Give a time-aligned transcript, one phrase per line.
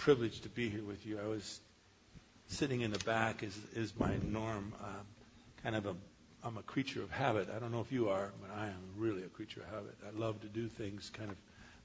[0.00, 1.20] privilege to be here with you.
[1.22, 1.60] I was
[2.48, 4.72] sitting in the back is is my norm.
[4.82, 5.06] Um,
[5.62, 5.94] kind of a
[6.42, 7.50] I'm a creature of habit.
[7.54, 9.94] I don't know if you are, but I am really a creature of habit.
[10.06, 11.36] I love to do things kind of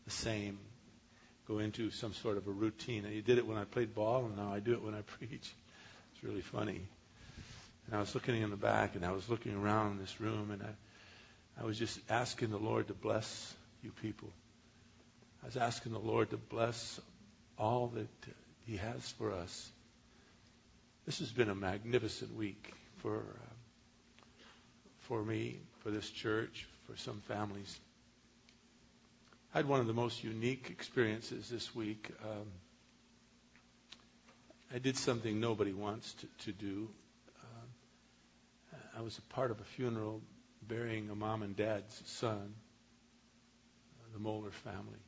[0.05, 0.59] the same,
[1.45, 3.03] go into some sort of a routine.
[3.03, 5.01] And you did it when I played ball, and now I do it when I
[5.17, 5.53] preach.
[6.13, 6.81] It's really funny.
[7.87, 10.63] And I was looking in the back, and I was looking around this room, and
[10.63, 13.53] I, I was just asking the Lord to bless
[13.83, 14.29] you people.
[15.43, 17.01] I was asking the Lord to bless
[17.57, 18.09] all that
[18.65, 19.71] He has for us.
[21.05, 23.55] This has been a magnificent week for uh,
[25.07, 27.79] for me, for this church, for some families.
[29.53, 32.09] I had one of the most unique experiences this week.
[32.23, 32.47] Um,
[34.73, 36.89] I did something nobody wants to, to do.
[37.39, 40.21] Uh, I was a part of a funeral
[40.67, 42.55] burying a mom and dad's son,
[44.13, 45.04] the Moeller family.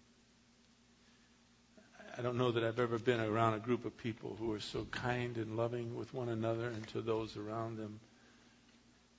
[2.17, 4.85] I don't know that I've ever been around a group of people who are so
[4.89, 7.99] kind and loving with one another and to those around them.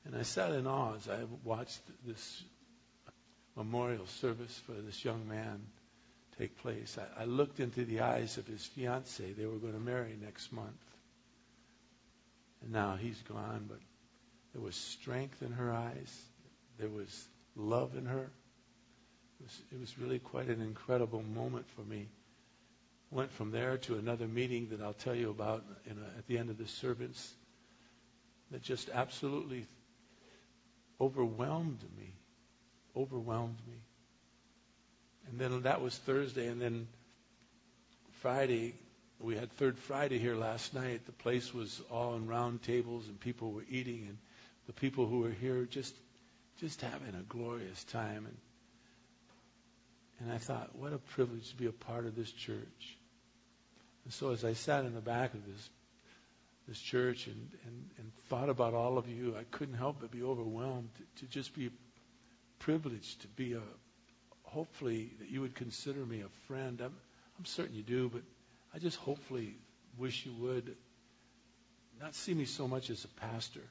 [0.05, 2.43] And I sat in awe as I watched this
[3.55, 5.61] memorial service for this young man
[6.39, 6.99] take place.
[6.99, 9.33] I, I looked into the eyes of his fiancee.
[9.33, 10.67] They were going to marry next month.
[12.63, 13.79] And now he's gone, but
[14.53, 16.23] there was strength in her eyes.
[16.81, 18.31] There was love in her.
[19.41, 22.09] It was, it was really quite an incredible moment for me
[23.11, 26.51] went from there to another meeting that I'll tell you about a, at the end
[26.51, 27.35] of the service
[28.51, 29.67] that just absolutely
[31.01, 32.13] overwhelmed me.
[32.97, 33.77] Overwhelmed me.
[35.31, 36.89] And then that was Thursday, and then
[38.21, 38.75] Friday,
[39.21, 41.05] we had Third Friday here last night.
[41.07, 44.19] The place was all in round tables, and people were eating, and
[44.67, 45.95] the people who were here just
[46.61, 48.27] just having a glorious time.
[48.27, 48.37] And
[50.21, 52.98] and I thought, what a privilege to be a part of this church.
[54.09, 55.69] And so as I sat in the back of this
[56.67, 60.23] this church and, and, and thought about all of you, I couldn't help but be
[60.23, 61.71] overwhelmed to, to just be
[62.59, 63.61] privileged to be a
[64.45, 66.81] hopefully that you would consider me a friend.
[66.81, 66.95] I'm
[67.39, 68.23] I'm certain you do, but
[68.75, 69.55] I just hopefully
[69.99, 70.75] wish you would
[72.01, 73.69] not see me so much as a pastor.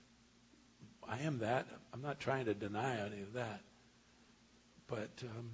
[1.10, 1.66] I am that.
[1.96, 3.62] I'm not trying to deny any of that.
[4.88, 5.50] But um,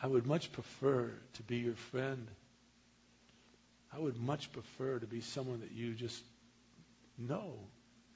[0.00, 2.28] I would much prefer to be your friend
[3.96, 6.22] I would much prefer to be someone that you just
[7.16, 7.54] know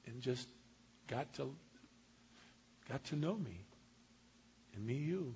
[0.05, 0.47] and just
[1.07, 1.51] got to
[2.87, 3.65] got to know me
[4.75, 5.33] and me you.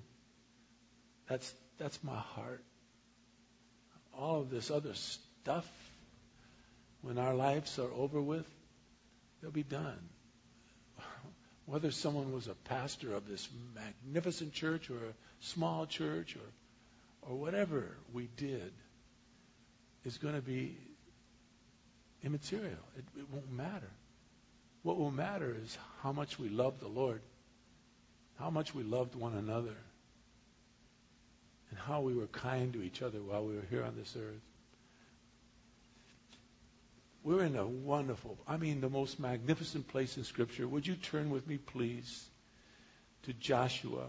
[1.28, 2.62] That's that's my heart.
[4.16, 5.68] All of this other stuff,
[7.02, 8.48] when our lives are over with,
[9.42, 9.98] they'll be done.
[11.66, 17.34] Whether someone was a pastor of this magnificent church or a small church or or
[17.34, 18.72] whatever we did,
[20.06, 20.78] is going to be
[22.22, 22.78] immaterial.
[22.96, 23.90] It, it won't matter.
[24.82, 27.20] What will matter is how much we love the Lord,
[28.38, 29.74] how much we loved one another,
[31.70, 34.40] and how we were kind to each other while we were here on this earth.
[37.24, 40.68] We're in a wonderful, I mean, the most magnificent place in Scripture.
[40.68, 42.24] Would you turn with me, please,
[43.24, 44.06] to Joshua?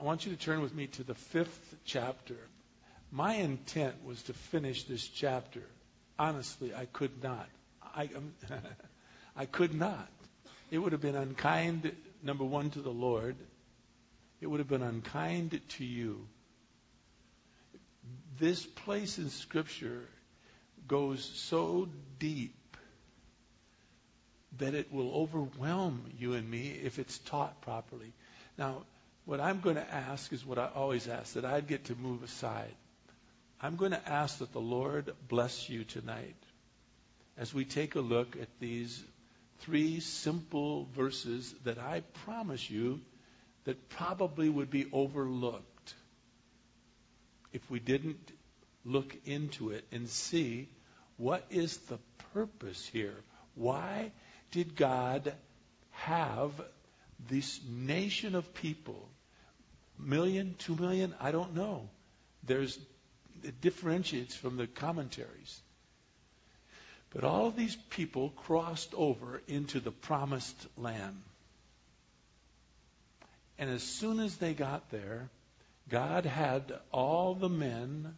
[0.00, 2.38] I want you to turn with me to the fifth chapter.
[3.14, 5.62] My intent was to finish this chapter.
[6.18, 7.48] Honestly, I could not.
[7.94, 8.34] I, um,
[9.36, 10.08] I could not.
[10.72, 13.36] It would have been unkind, number one, to the Lord.
[14.40, 16.26] It would have been unkind to you.
[18.40, 20.08] This place in Scripture
[20.88, 21.88] goes so
[22.18, 22.76] deep
[24.58, 28.12] that it will overwhelm you and me if it's taught properly.
[28.58, 28.82] Now,
[29.24, 32.24] what I'm going to ask is what I always ask that I'd get to move
[32.24, 32.74] aside.
[33.60, 36.36] I'm going to ask that the Lord bless you tonight
[37.36, 39.02] as we take a look at these
[39.60, 43.00] three simple verses that I promise you
[43.64, 45.94] that probably would be overlooked
[47.52, 48.32] if we didn't
[48.84, 50.68] look into it and see
[51.16, 51.98] what is the
[52.34, 53.16] purpose here.
[53.54, 54.12] Why
[54.50, 55.32] did God
[55.90, 56.52] have
[57.28, 59.08] this nation of people,
[59.98, 61.88] million, two million, I don't know.
[62.42, 62.78] There's
[63.44, 65.60] it differentiates from the commentaries.
[67.10, 71.22] But all of these people crossed over into the promised land.
[73.58, 75.28] And as soon as they got there,
[75.88, 78.16] God had all the men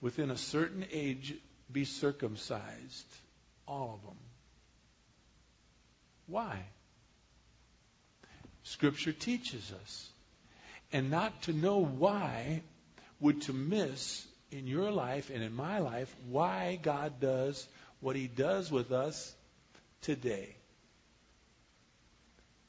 [0.00, 1.34] within a certain age
[1.70, 3.06] be circumcised.
[3.68, 4.18] All of them.
[6.26, 6.58] Why?
[8.64, 10.10] Scripture teaches us.
[10.92, 12.62] And not to know why
[13.20, 17.66] would to miss in your life and in my life why God does
[18.00, 19.34] what He does with us
[20.02, 20.54] today.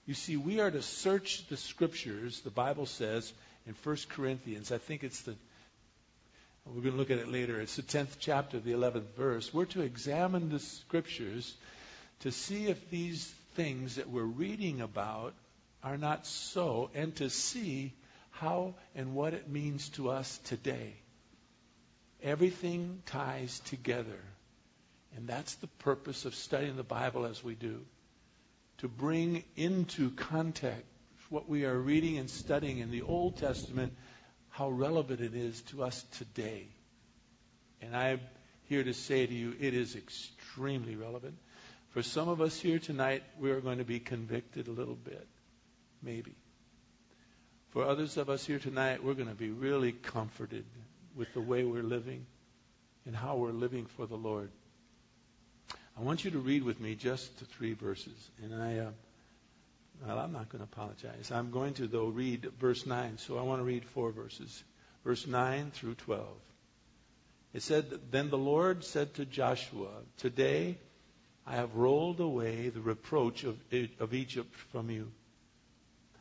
[0.05, 3.31] You see, we are to search the scriptures, the Bible says
[3.65, 4.71] in 1 Corinthians.
[4.71, 5.35] I think it's the,
[6.65, 7.59] we're going to look at it later.
[7.59, 9.53] It's the 10th chapter the 11th verse.
[9.53, 11.53] We're to examine the scriptures
[12.21, 15.33] to see if these things that we're reading about
[15.83, 17.94] are not so, and to see
[18.39, 20.94] how and what it means to us today.
[22.22, 24.19] Everything ties together.
[25.16, 27.81] And that's the purpose of studying the Bible as we do
[28.80, 30.84] to bring into context
[31.30, 33.94] what we are reading and studying in the Old Testament,
[34.50, 36.68] how relevant it is to us today.
[37.81, 38.22] And I'm
[38.69, 41.38] here to say to you, it is extremely relevant.
[41.90, 45.28] For some of us here tonight, we are going to be convicted a little bit,
[46.01, 46.36] maybe.
[47.69, 50.66] For others of us here tonight, we're going to be really comforted
[51.16, 52.25] with the way we're living
[53.06, 54.50] and how we're living for the Lord.
[55.98, 58.31] I want you to read with me just three verses.
[58.42, 58.90] And I, uh,
[60.06, 61.31] well, I'm not going to apologize.
[61.31, 63.18] I'm going to, though, read verse 9.
[63.18, 64.64] So I want to read four verses.
[65.04, 66.28] Verse 9 through 12.
[67.54, 70.78] It said, Then the Lord said to Joshua, Today
[71.46, 73.58] I have rolled away the reproach of,
[74.00, 75.12] of Egypt from you.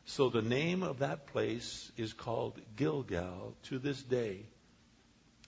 [0.08, 4.46] So the name of that place is called Gilgal to this day.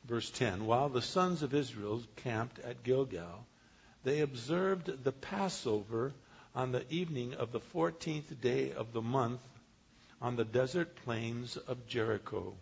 [0.05, 3.47] Verse 10 While the sons of Israel camped at Gilgal,
[4.03, 6.13] they observed the Passover
[6.57, 9.41] on the evening of the 14th day of the month
[10.21, 12.55] on the desert plains of Jericho.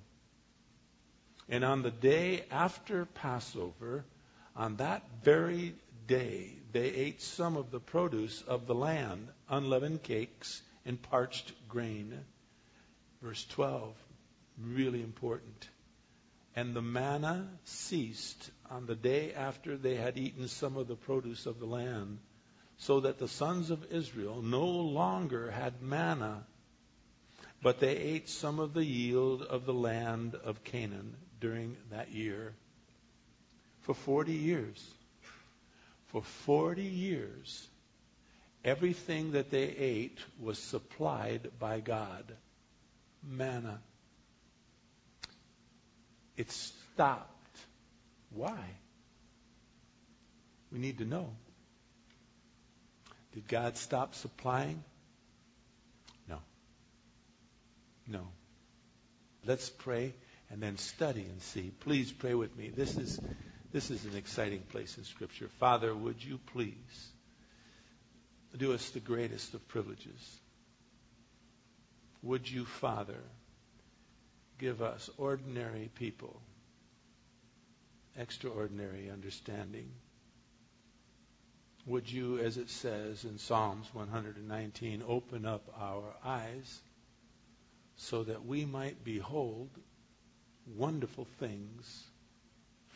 [1.48, 4.04] And on the day after Passover,
[4.54, 5.74] on that very
[6.06, 12.18] day, they ate some of the produce of the land, unleavened cakes and parched grain.
[13.20, 13.94] Verse 12,
[14.62, 15.68] really important.
[16.54, 21.44] And the manna ceased on the day after they had eaten some of the produce
[21.44, 22.18] of the land,
[22.78, 26.46] so that the sons of Israel no longer had manna,
[27.62, 32.54] but they ate some of the yield of the land of Canaan during that year.
[33.80, 34.84] For 40 years.
[36.06, 37.68] For 40 years,
[38.66, 42.24] everything that they ate was supplied by God.
[43.22, 43.80] Manna.
[46.36, 47.32] It stopped.
[48.30, 48.58] Why?
[50.72, 51.30] We need to know.
[53.34, 54.82] Did God stop supplying?
[56.28, 56.38] No.
[58.08, 58.26] No.
[59.46, 60.12] Let's pray
[60.50, 61.70] and then study and see.
[61.80, 62.70] Please pray with me.
[62.74, 63.20] This is
[63.72, 65.48] this is an exciting place in Scripture.
[65.60, 67.12] Father, would you please
[68.56, 70.40] do us the greatest of privileges?
[72.22, 73.22] Would you, Father,
[74.58, 76.40] give us ordinary people
[78.18, 79.90] extraordinary understanding.
[81.86, 86.80] Would you, as it says in Psalms 119, open up our eyes
[87.96, 89.70] so that we might behold
[90.76, 92.02] wonderful things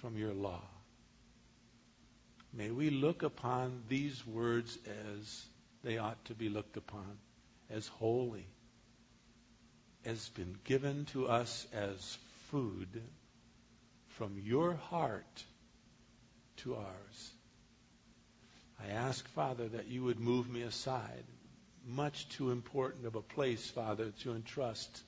[0.00, 0.62] from your law?
[2.52, 4.76] May we look upon these words
[5.16, 5.44] as
[5.84, 7.18] they ought to be looked upon,
[7.70, 8.46] as holy,
[10.04, 12.18] as been given to us as
[12.50, 13.02] food
[14.08, 15.44] from your heart
[16.58, 17.30] to ours.
[18.82, 21.24] I ask, Father, that you would move me aside.
[21.86, 25.02] Much too important of a place, Father, to entrust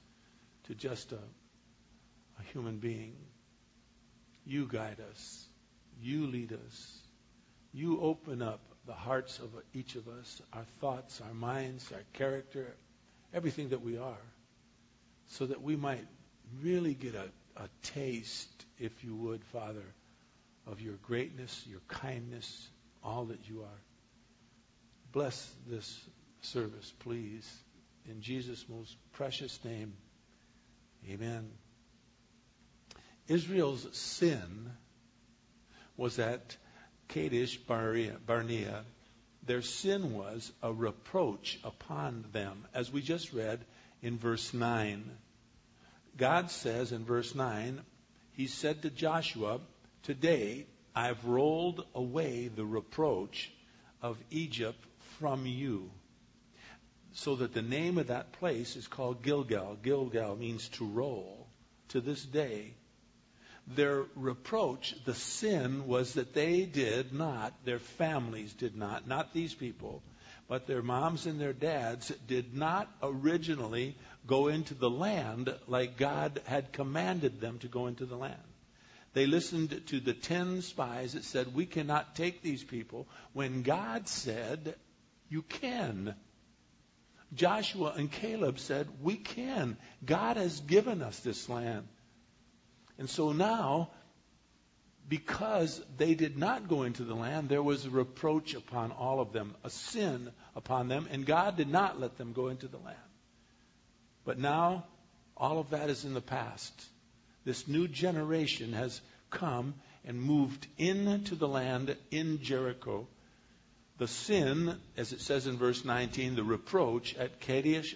[0.64, 3.16] to just a, a human being.
[4.46, 5.44] You guide us.
[6.00, 7.01] You lead us.
[7.72, 12.74] You open up the hearts of each of us, our thoughts, our minds, our character,
[13.32, 14.24] everything that we are,
[15.28, 16.06] so that we might
[16.60, 19.84] really get a, a taste if you would, Father,
[20.66, 22.68] of your greatness, your kindness,
[23.02, 23.80] all that you are.
[25.12, 26.00] Bless this
[26.42, 27.50] service, please.
[28.08, 29.94] In Jesus' most precious name,
[31.08, 31.48] amen.
[33.28, 34.70] Israel's sin
[35.96, 36.56] was at
[37.12, 38.84] Kadesh Barnea.
[39.44, 43.60] Their sin was a reproach upon them, as we just read
[44.00, 45.04] in verse 9.
[46.16, 47.82] God says in verse 9,
[48.32, 49.60] he said to Joshua,
[50.04, 50.64] Today
[50.94, 53.52] I've rolled away the reproach
[54.00, 54.82] of Egypt
[55.18, 55.90] from you.
[57.12, 59.76] So that the name of that place is called Gilgal.
[59.82, 61.46] Gilgal means to roll.
[61.88, 62.72] To this day,
[63.66, 69.54] their reproach, the sin, was that they did not, their families did not, not these
[69.54, 70.02] people,
[70.48, 76.40] but their moms and their dads did not originally go into the land like God
[76.44, 78.42] had commanded them to go into the land.
[79.14, 84.08] They listened to the ten spies that said, We cannot take these people, when God
[84.08, 84.74] said,
[85.28, 86.14] You can.
[87.34, 89.76] Joshua and Caleb said, We can.
[90.04, 91.86] God has given us this land.
[92.98, 93.90] And so now,
[95.08, 99.32] because they did not go into the land, there was a reproach upon all of
[99.32, 102.96] them, a sin upon them, and God did not let them go into the land.
[104.24, 104.84] But now,
[105.36, 106.72] all of that is in the past.
[107.44, 113.08] This new generation has come and moved into the land in Jericho.
[114.02, 117.94] The sin, as it says in verse 19, the reproach at Kadesh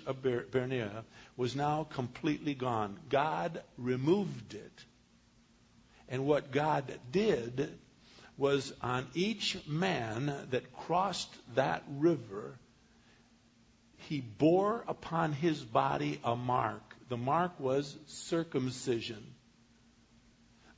[0.52, 1.04] Barnea
[1.36, 2.96] was now completely gone.
[3.08, 4.84] God removed it.
[6.08, 7.76] And what God did
[8.36, 12.56] was on each man that crossed that river,
[13.96, 16.84] he bore upon his body a mark.
[17.08, 19.34] The mark was circumcision.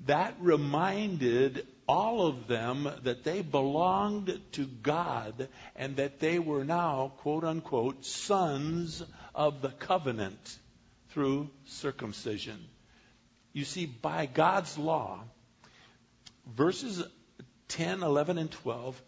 [0.07, 7.13] That reminded all of them that they belonged to God and that they were now,
[7.19, 9.03] quote unquote, sons
[9.35, 10.59] of the covenant
[11.11, 12.59] through circumcision.
[13.55, 15.21] You see, by God's law,
[16.47, 17.03] verses
[17.69, 19.03] 10, 11, and 12,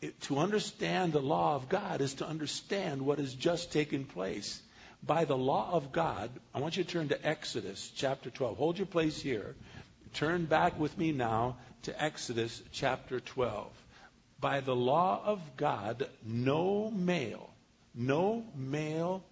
[0.00, 4.60] it, to understand the law of God is to understand what has just taken place.
[5.02, 8.58] By the law of God, I want you to turn to Exodus chapter 12.
[8.58, 9.54] Hold your place here.
[10.14, 11.56] Turn back with me now
[11.88, 13.66] to Exodus chapter 12.
[14.40, 17.48] By the law of God, no male,
[17.94, 19.24] no male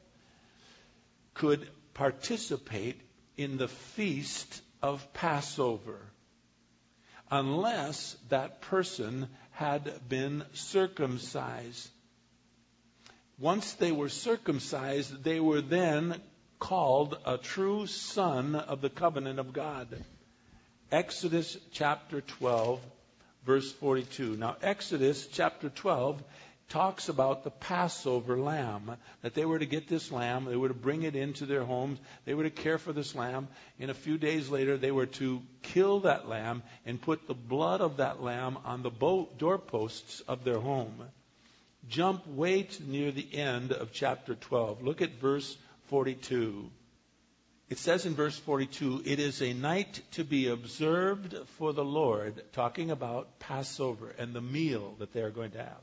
[1.35, 2.99] could participate
[3.37, 6.01] in the feast of Passover
[7.31, 11.91] unless that person had been circumcised.
[13.39, 16.23] Once they were circumcised, they were then
[16.59, 20.03] called a true son of the covenant of God.
[20.93, 22.81] Exodus chapter 12,
[23.45, 24.37] verse 42.
[24.37, 26.23] Now, Exodus chapter 12
[26.69, 30.75] talks about the Passover lamb, that they were to get this lamb, they were to
[30.75, 33.49] bring it into their homes, they were to care for this lamb,
[33.81, 37.81] and a few days later they were to kill that lamb and put the blood
[37.81, 41.03] of that lamb on the doorposts of their home.
[41.89, 44.83] Jump way to near the end of chapter 12.
[44.83, 45.57] Look at verse
[45.89, 46.71] 42.
[47.69, 52.43] It says in verse 42, it is a night to be observed for the Lord,
[52.53, 55.83] talking about Passover and the meal that they are going to have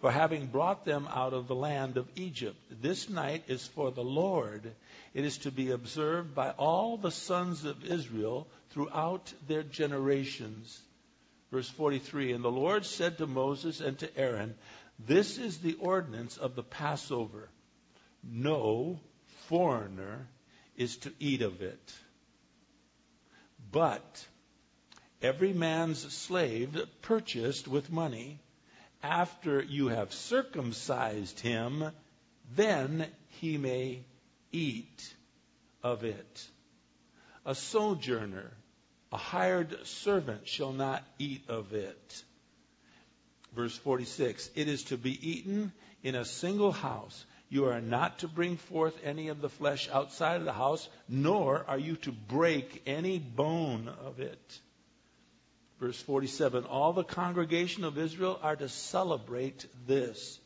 [0.00, 2.56] for having brought them out of the land of Egypt.
[2.70, 4.72] This night is for the Lord.
[5.12, 10.80] It is to be observed by all the sons of Israel throughout their generations.
[11.52, 14.54] Verse 43 And the Lord said to Moses and to Aaron,
[14.98, 17.50] This is the ordinance of the Passover.
[18.24, 18.98] No
[19.48, 20.26] foreigner
[20.80, 21.92] is to eat of it.
[23.70, 24.26] But
[25.20, 28.38] every man's slave purchased with money
[29.02, 31.92] after you have circumcised him,
[32.56, 34.04] then he may
[34.52, 35.14] eat
[35.82, 36.48] of it.
[37.44, 38.50] A sojourner,
[39.12, 42.24] a hired servant, shall not eat of it.
[43.54, 45.72] Verse 46 It is to be eaten
[46.02, 47.26] in a single house.
[47.50, 51.64] You are not to bring forth any of the flesh outside of the house, nor
[51.66, 54.60] are you to break any bone of it.
[55.80, 60.38] Verse 47 All the congregation of Israel are to celebrate this.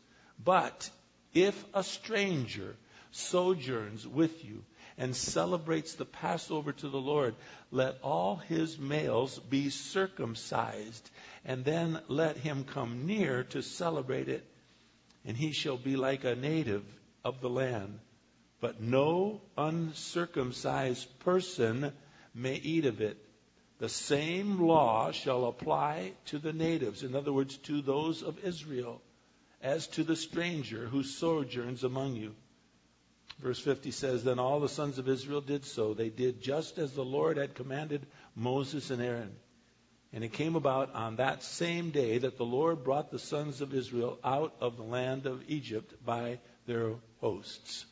[0.43, 0.89] But
[1.35, 2.75] if a stranger
[3.11, 4.65] sojourns with you
[4.97, 7.35] and celebrates the Passover to the Lord,
[7.71, 11.11] let all his males be circumcised,
[11.45, 14.47] and then let him come near to celebrate it,
[15.25, 16.85] and he shall be like a native
[17.25, 17.99] of the land.
[18.61, 21.93] But no uncircumcised person
[22.35, 23.19] may eat of it
[23.79, 29.03] the same law shall apply to the natives, in other words, to those of Israel,
[29.61, 32.35] as to the stranger who sojourns among you.
[33.41, 35.93] Verse 50 says, Then all the sons of Israel did so.
[35.93, 39.35] They did just as the Lord had commanded Moses and Aaron.
[40.15, 43.75] And it came about on that same day that the Lord brought the sons of
[43.75, 47.85] Israel out of the land of Egypt by their hosts.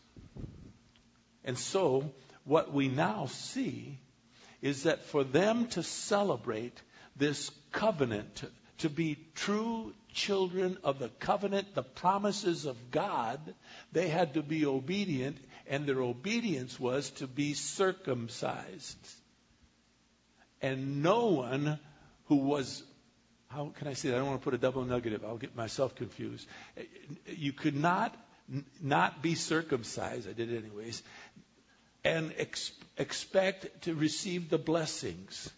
[1.45, 2.13] And so,
[2.45, 3.99] what we now see
[4.61, 6.81] is that for them to celebrate
[7.17, 8.45] this covenant,
[8.79, 13.41] to be true children of the covenant, the promises of God,
[13.91, 19.09] they had to be obedient, and their obedience was to be circumcised.
[20.61, 21.81] And no one
[22.27, 22.83] who was,
[23.49, 24.17] how can I say that?
[24.17, 25.25] I don't want to put a double negative.
[25.25, 26.47] I'll get myself confused.
[27.27, 28.17] You could not
[28.83, 30.29] not be circumcised.
[30.29, 31.03] I did it anyways
[32.05, 35.51] and ex- expect to receive the blessings.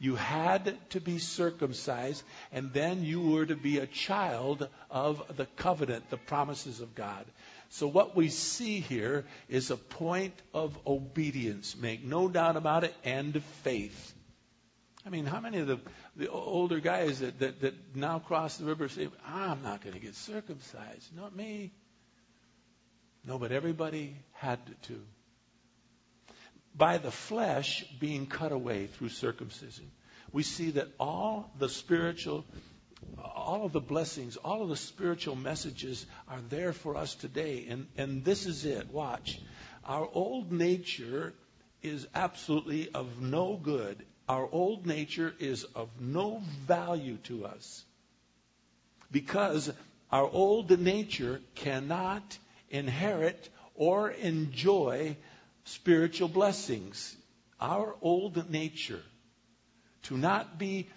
[0.00, 2.22] You had to be circumcised,
[2.52, 7.24] and then you were to be a child of the covenant, the promises of God.
[7.70, 11.76] So what we see here is a point of obedience.
[11.76, 14.14] Make no doubt about it, and faith.
[15.06, 15.80] I mean, how many of the,
[16.16, 20.00] the older guys that, that, that now cross the river say, I'm not going to
[20.00, 21.14] get circumcised?
[21.16, 21.72] Not me.
[23.24, 25.00] No, but everybody had to.
[26.74, 29.90] By the flesh being cut away through circumcision,
[30.32, 32.44] we see that all the spiritual,
[33.18, 37.66] all of the blessings, all of the spiritual messages are there for us today.
[37.68, 38.90] And, and this is it.
[38.90, 39.40] Watch.
[39.84, 41.34] Our old nature
[41.82, 44.04] is absolutely of no good.
[44.28, 47.84] Our old nature is of no value to us
[49.10, 49.72] because
[50.12, 55.16] our old nature cannot inherit or enjoy
[55.64, 57.16] spiritual blessings.
[57.60, 59.02] Our old nature,
[60.04, 60.88] to not be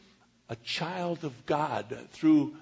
[0.49, 2.55] a child of God through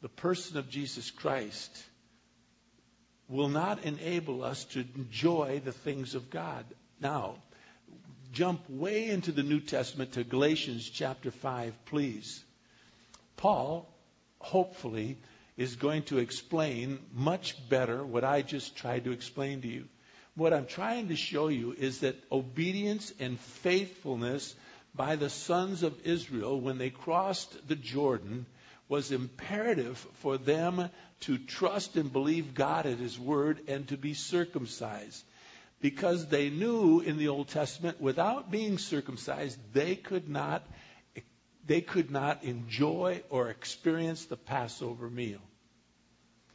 [0.00, 1.84] the person of Jesus Christ,
[3.28, 6.64] will not enable us to enjoy the things of God.
[7.00, 7.36] Now,
[8.32, 12.44] jump way into the New Testament to Galatians chapter 5, please.
[13.36, 13.88] Paul,
[14.38, 15.18] hopefully,
[15.56, 19.86] is going to explain much better what I just tried to explain to you.
[20.34, 24.54] What I'm trying to show you is that obedience and faithfulness
[24.94, 28.46] by the sons of Israel when they crossed the Jordan
[28.88, 34.14] was imperative for them to trust and believe God at His word and to be
[34.14, 35.24] circumcised.
[35.80, 40.62] Because they knew in the Old Testament, without being circumcised, they could not,
[41.66, 45.40] they could not enjoy or experience the Passover meal.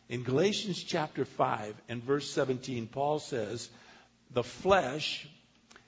[0.08, 3.67] In Galatians chapter 5 and verse 17, Paul says,
[4.29, 5.27] The flesh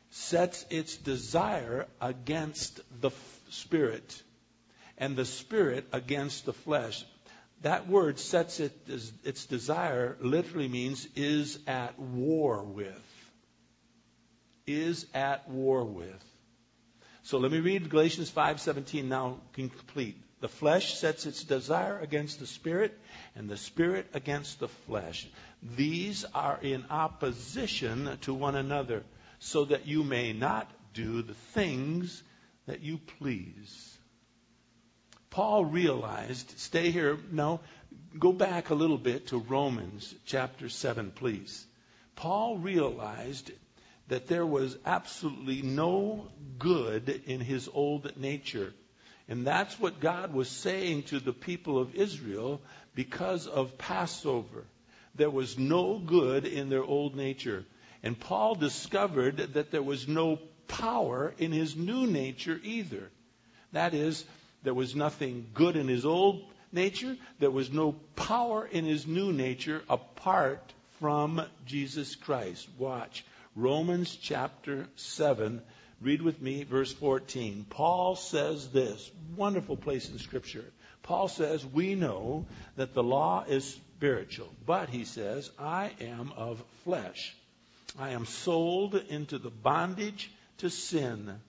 [0.09, 3.11] sets its desire against the
[3.49, 4.23] spirit,
[4.97, 7.05] and the spirit against the flesh.
[7.61, 8.73] That word sets it,
[9.23, 13.06] its desire literally means is at war with.
[14.67, 16.23] Is at war with.
[17.23, 20.21] So let me read Galatians 5:17 now complete.
[20.39, 22.97] The flesh sets its desire against the spirit,
[23.35, 25.27] and the spirit against the flesh.
[25.63, 29.03] These are in opposition to one another,
[29.39, 32.21] so that you may not do the things
[32.65, 33.97] that you please.
[35.29, 37.61] Paul realized, stay here, no,
[38.17, 41.65] go back a little bit to Romans chapter 7, please.
[42.15, 43.51] Paul realized
[44.07, 46.27] that there was absolutely no
[46.59, 48.73] good in his old nature.
[49.27, 52.61] And that's what God was saying to the people of Israel
[52.95, 54.63] because of Passover.
[55.15, 57.65] There was no good in their old nature.
[58.03, 63.09] And Paul discovered that there was no power in his new nature either.
[63.73, 64.23] That is,
[64.63, 67.17] there was nothing good in his old nature.
[67.39, 72.67] There was no power in his new nature apart from Jesus Christ.
[72.77, 73.25] Watch.
[73.57, 75.61] Romans chapter 7
[75.99, 77.65] Read with me verse 14.
[77.69, 80.65] Paul says this, wonderful place in Scripture.
[81.01, 86.63] Paul says, We know that the law is spiritual, but he says, I am of
[86.83, 87.35] flesh.
[87.97, 91.39] I am sold into the bondage to sin.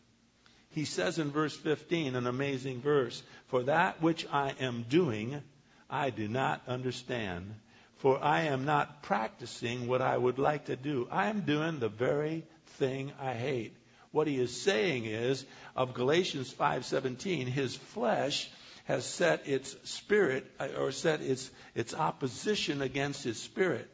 [0.70, 5.42] He says in verse 15, an amazing verse, For that which I am doing,
[5.90, 7.54] I do not understand.
[7.98, 11.08] For I am not practicing what I would like to do.
[11.10, 12.44] I am doing the very
[12.78, 13.74] thing I hate.
[14.12, 15.44] What he is saying is
[15.76, 18.48] of Galatians 5:17, his flesh
[18.84, 23.88] has set its spirit uh, or set its its opposition against his spirit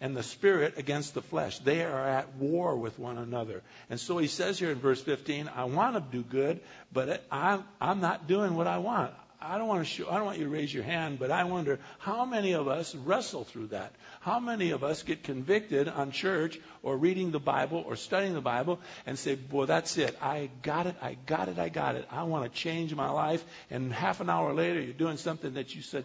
[0.00, 1.58] and the spirit against the flesh.
[1.58, 3.62] They are at war with one another.
[3.90, 6.60] And so he says here in verse 15, I want to do good,
[6.92, 9.12] but I'm, I'm not doing what I want.
[9.40, 11.44] I don't want to show, I don't want you to raise your hand, but I
[11.44, 13.92] wonder how many of us wrestle through that.
[14.20, 18.40] How many of us get convicted on church or reading the Bible or studying the
[18.40, 20.16] Bible and say, "Boy, that's it.
[20.20, 20.96] I got it.
[21.00, 21.58] I got it.
[21.58, 22.06] I got it.
[22.10, 25.72] I want to change my life." And half an hour later, you're doing something that
[25.72, 26.04] you said,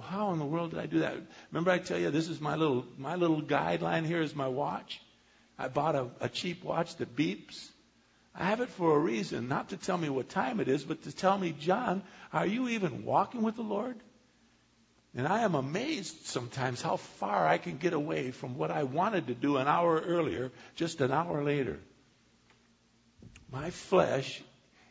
[0.00, 1.14] "How in the world did I do that?"
[1.52, 4.04] Remember, I tell you, this is my little my little guideline.
[4.04, 5.00] Here is my watch.
[5.56, 7.70] I bought a, a cheap watch that beeps.
[8.38, 11.02] I have it for a reason, not to tell me what time it is, but
[11.04, 13.96] to tell me, John, are you even walking with the Lord?
[15.14, 19.28] And I am amazed sometimes how far I can get away from what I wanted
[19.28, 21.80] to do an hour earlier, just an hour later.
[23.50, 24.42] My flesh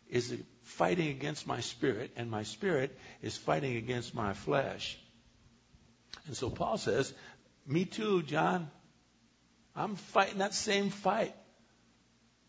[0.10, 4.98] is fighting against my spirit, and my spirit is fighting against my flesh.
[6.26, 7.14] And so Paul says,
[7.68, 8.72] Me too, John.
[9.76, 11.36] I'm fighting that same fight.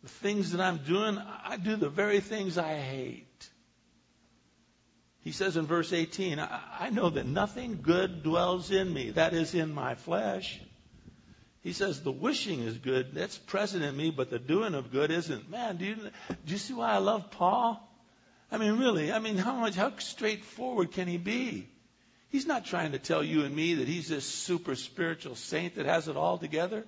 [0.07, 3.49] The things that I'm doing, I do the very things I hate.
[5.23, 9.57] He says in verse 18, I know that nothing good dwells in me, that is
[9.57, 10.61] in my flesh.
[11.61, 15.11] He says the wishing is good, that's present in me, but the doing of good
[15.11, 15.51] isn't.
[15.51, 17.83] Man, do you, do you see why I love Paul?
[18.53, 21.67] I mean, really, I mean, how much, how straightforward can he be?
[22.29, 25.87] He's not trying to tell you and me that he's this super spiritual saint that
[25.87, 26.85] has it all together.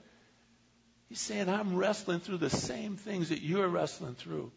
[1.08, 4.52] He's saying, I'm wrestling through the same things that you're wrestling through.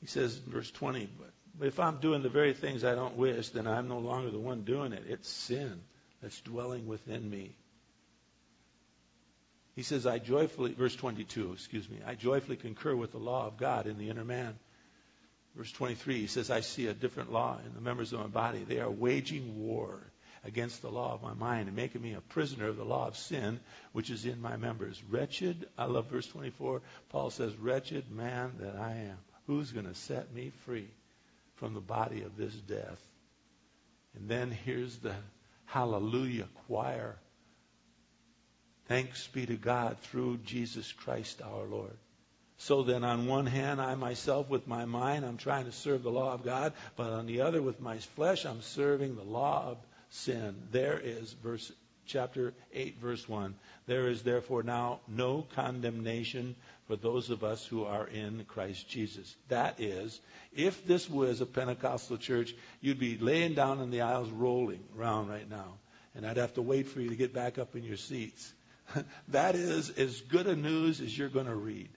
[0.00, 1.10] He says in verse 20,
[1.58, 4.38] but if I'm doing the very things I don't wish, then I'm no longer the
[4.38, 5.04] one doing it.
[5.08, 5.80] It's sin
[6.22, 7.56] that's dwelling within me.
[9.76, 13.58] He says, I joyfully, verse 22, excuse me, I joyfully concur with the law of
[13.58, 14.58] God in the inner man.
[15.54, 18.64] Verse 23, he says, I see a different law in the members of my body.
[18.66, 20.00] They are waging war
[20.44, 23.16] against the law of my mind and making me a prisoner of the law of
[23.16, 23.60] sin
[23.92, 25.02] which is in my members.
[25.10, 26.82] Wretched, I love verse 24.
[27.08, 29.18] Paul says, Wretched man that I am.
[29.46, 30.88] Who's going to set me free
[31.56, 33.00] from the body of this death?
[34.14, 35.14] And then here's the
[35.66, 37.16] hallelujah choir.
[38.86, 41.96] Thanks be to God through Jesus Christ our Lord.
[42.60, 46.10] So then, on one hand, I myself, with my mind, I'm trying to serve the
[46.10, 49.78] law of God, but on the other, with my flesh, I'm serving the law of
[50.10, 50.54] sin.
[50.70, 51.72] There is verse
[52.06, 53.54] chapter 8 verse 1.
[53.86, 59.36] There is therefore now no condemnation for those of us who are in Christ Jesus.
[59.48, 60.20] That is,
[60.54, 65.28] if this was a Pentecostal church, you'd be laying down in the aisles rolling around
[65.28, 65.74] right now.
[66.14, 68.52] And I'd have to wait for you to get back up in your seats.
[69.28, 71.90] that is as good a news as you're going to read.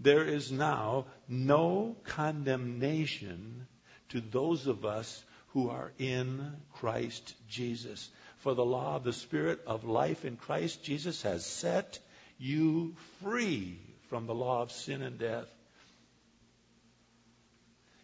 [0.00, 3.66] There is now no condemnation
[4.10, 8.08] to those of us who are in Christ Jesus.
[8.38, 11.98] For the law of the Spirit of life in Christ Jesus has set
[12.38, 15.48] you free from the law of sin and death.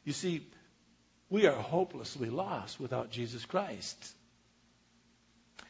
[0.04, 0.46] You see,
[1.30, 3.96] we are hopelessly lost without Jesus Christ.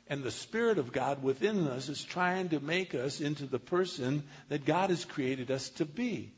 [0.09, 4.25] And the Spirit of God within us is trying to make us into the person
[4.49, 6.33] that God has created us to be.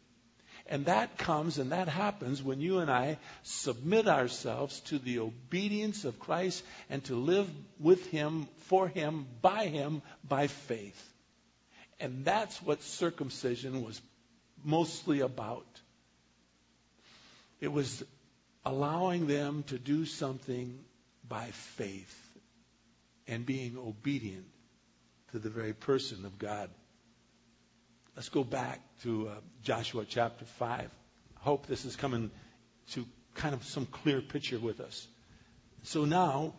[0.69, 6.05] And that comes and that happens when you and I submit ourselves to the obedience
[6.05, 7.49] of Christ and to live
[7.79, 11.13] with Him, for Him, by Him, by faith.
[12.01, 14.01] And that's what circumcision was
[14.65, 15.67] mostly about.
[17.61, 18.05] It was
[18.65, 20.79] allowing them to do something
[21.29, 22.23] by faith
[23.29, 24.47] and being obedient
[25.31, 26.71] to the very person of God.
[28.17, 30.81] Let's go back to uh, Joshua chapter 5.
[30.81, 30.89] I
[31.45, 32.31] hope this is coming
[32.93, 35.07] to kind of some clear picture with us.
[35.83, 36.55] So now,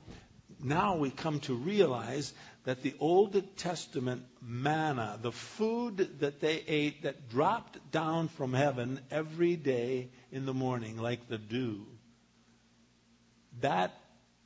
[0.64, 2.32] now we come to realize
[2.66, 9.00] that the Old Testament manna, the food that they ate that dropped down from heaven
[9.10, 11.88] every day in the morning like the dew,
[13.62, 14.00] that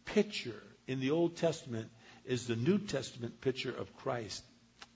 [0.06, 1.89] picture in the Old Testament
[2.24, 4.45] is the New Testament picture of Christ.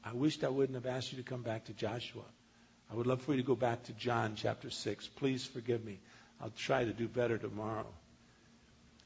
[0.05, 2.23] I wished I wouldn't have asked you to come back to Joshua.
[2.91, 5.07] I would love for you to go back to John chapter 6.
[5.15, 5.99] Please forgive me.
[6.39, 7.87] I'll try to do better tomorrow.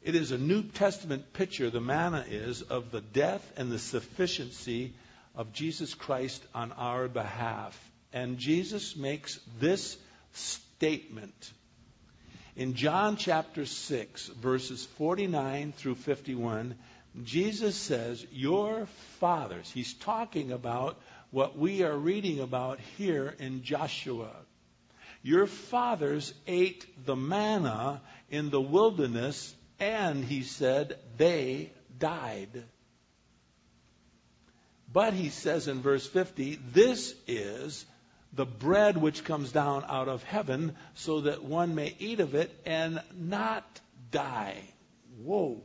[0.02, 4.94] It is a New Testament picture, the manna is, of the death and the sufficiency
[5.36, 7.78] of Jesus Christ on our behalf.
[8.12, 9.98] And Jesus makes this
[10.34, 11.54] statement.
[12.56, 16.76] In John chapter 6, verses 49 through 51,
[17.24, 18.86] Jesus says, Your
[19.20, 21.00] fathers, he's talking about
[21.32, 24.32] what we are reading about here in Joshua.
[25.22, 32.64] Your fathers ate the manna in the wilderness, and he said, they died.
[34.92, 37.86] But he says in verse 50, this is
[38.34, 42.52] the bread which comes down out of heaven, so that one may eat of it
[42.66, 43.66] and not
[44.12, 44.62] die.
[45.22, 45.62] Whoa.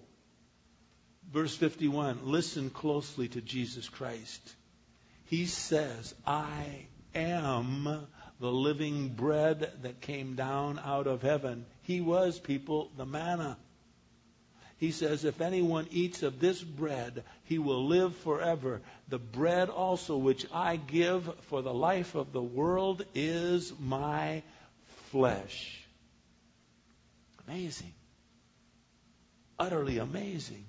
[1.35, 4.55] Verse 51 listen closely to Jesus Christ.
[5.25, 8.07] He says, I am
[8.39, 11.67] the living bread that came down out of heaven.
[11.83, 13.59] He was, people, the manna.
[14.77, 18.81] He says, If anyone eats of this bread, he will live forever.
[19.09, 24.45] The bread also which I give for the life of the world is my
[25.11, 25.85] flesh.
[27.49, 27.93] Amazing.
[29.59, 30.67] Utterly amazing.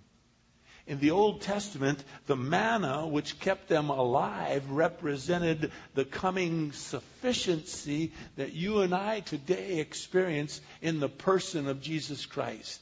[0.87, 8.53] In the Old Testament, the manna which kept them alive represented the coming sufficiency that
[8.53, 12.81] you and I today experience in the person of Jesus Christ.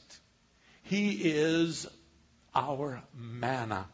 [0.82, 1.86] He is
[2.54, 3.86] our manna,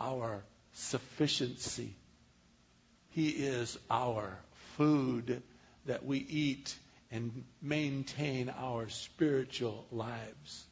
[0.00, 1.96] our sufficiency.
[3.10, 4.38] He is our
[4.76, 5.42] food
[5.86, 6.76] that we eat
[7.10, 10.64] and maintain our spiritual lives.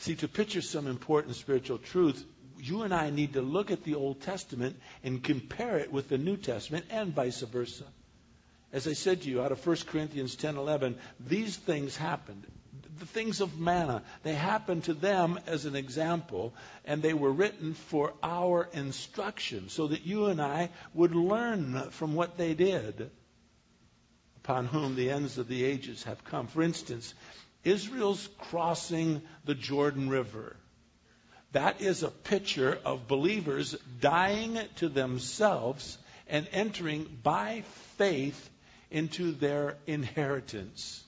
[0.00, 2.24] See, to picture some important spiritual truth,
[2.58, 6.16] you and I need to look at the Old Testament and compare it with the
[6.16, 7.84] New Testament and vice versa.
[8.72, 12.46] As I said to you out of 1 Corinthians 10:11, these things happened.
[12.98, 16.54] The things of manna, they happened to them as an example,
[16.86, 22.14] and they were written for our instruction, so that you and I would learn from
[22.14, 23.10] what they did,
[24.44, 26.46] upon whom the ends of the ages have come.
[26.46, 27.12] For instance,
[27.64, 30.56] Israel's crossing the Jordan River.
[31.52, 37.64] That is a picture of believers dying to themselves and entering by
[37.96, 38.50] faith
[38.90, 41.02] into their inheritance.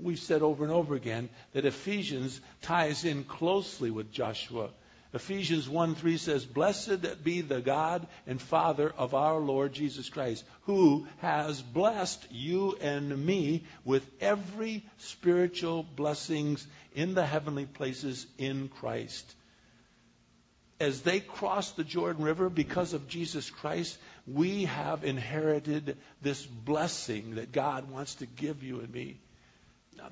[0.00, 4.70] We've said over and over again that Ephesians ties in closely with Joshua.
[5.14, 10.44] Ephesians 1 3 says, Blessed be the God and Father of our Lord Jesus Christ,
[10.62, 18.68] who has blessed you and me with every spiritual blessings in the heavenly places in
[18.68, 19.34] Christ.
[20.78, 27.36] As they crossed the Jordan River because of Jesus Christ, we have inherited this blessing
[27.36, 29.18] that God wants to give you and me.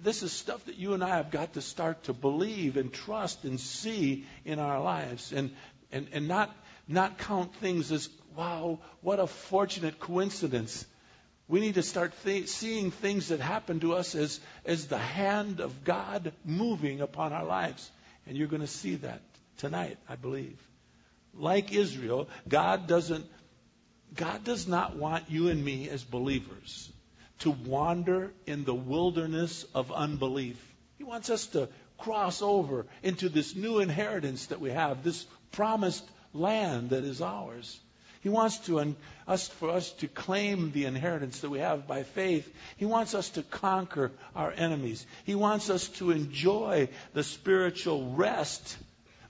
[0.02, 3.44] This is stuff that you and I have got to start to believe and trust
[3.44, 5.50] and see in our lives and,
[5.92, 6.54] and, and not,
[6.88, 10.86] not count things as, wow, what a fortunate coincidence.
[11.48, 15.60] We need to start th- seeing things that happen to us as, as the hand
[15.60, 17.90] of God moving upon our lives.
[18.26, 19.20] And you're going to see that
[19.58, 20.58] tonight, I believe.
[21.34, 23.26] Like Israel, God doesn't
[24.14, 26.88] God does not want you and me as believers
[27.40, 30.60] to wander in the wilderness of unbelief.
[30.98, 31.68] He wants us to
[31.98, 37.78] cross over into this new inheritance that we have, this promised land that is ours.
[38.22, 38.96] He wants to
[39.28, 42.50] us for us to claim the inheritance that we have by faith.
[42.78, 45.06] He wants us to conquer our enemies.
[45.24, 48.78] He wants us to enjoy the spiritual rest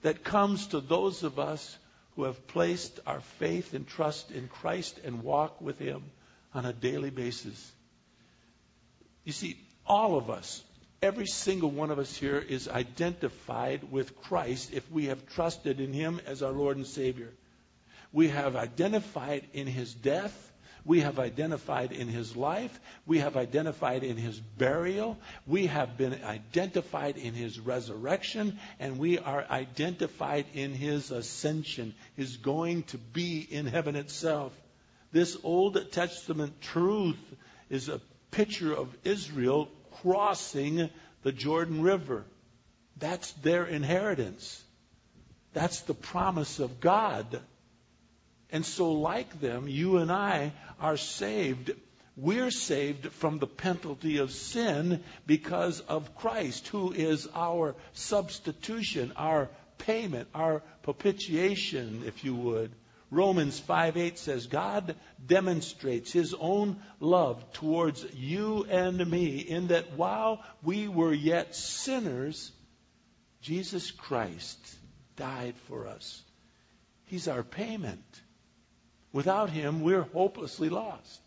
[0.03, 1.77] that comes to those of us
[2.15, 6.05] who have placed our faith and trust in Christ and walk with Him
[6.55, 7.73] on a daily basis.
[9.25, 10.63] You see, all of us,
[11.03, 15.93] every single one of us here is identified with Christ if we have trusted in
[15.93, 17.33] Him as our Lord and Savior.
[18.13, 20.53] We have identified in His death
[20.85, 22.79] we have identified in his life.
[23.07, 25.17] We have identified in his burial.
[25.47, 28.59] We have been identified in his resurrection.
[28.79, 34.53] And we are identified in his ascension, his going to be in heaven itself.
[35.11, 37.35] This Old Testament truth
[37.71, 38.01] is a
[38.37, 39.69] picture of Israel
[40.03, 40.91] crossing
[41.23, 42.25] the Jordan River.
[42.99, 44.63] That's their inheritance.
[45.53, 47.41] That's the promise of God
[48.55, 51.73] and so, like them, you and I are saved.
[52.17, 59.49] We're saved from the penalty of sin because of Christ, who is our substitution, our
[59.79, 62.71] payment, our propitiation, if you would.
[63.15, 69.93] Romans 5 8 says, God demonstrates his own love towards you and me in that
[69.97, 72.53] while we were yet sinners,
[73.41, 74.59] Jesus Christ
[75.17, 76.23] died for us.
[77.07, 78.05] He's our payment.
[79.13, 81.21] Without him, we're hopelessly lost.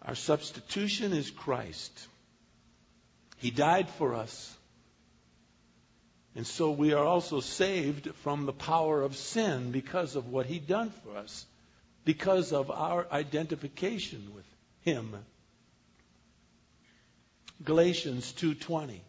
[0.00, 2.08] Our substitution is Christ.
[3.38, 4.56] He died for us.
[6.36, 10.58] And so we are also saved from the power of sin because of what he
[10.58, 11.46] done for us,
[12.04, 14.46] because of our identification with
[14.80, 15.14] him.
[17.62, 19.00] Galatians 2:20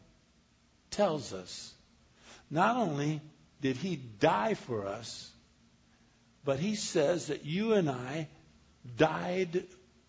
[0.92, 1.74] tells us
[2.52, 3.22] not only
[3.60, 5.32] did he die for us,
[6.44, 8.28] but he says that you and I
[8.98, 9.66] died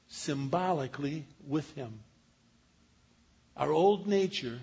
[0.09, 2.01] symbolically with him.
[3.57, 4.61] Our old nature